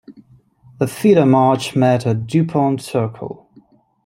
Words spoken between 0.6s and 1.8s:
The feeder march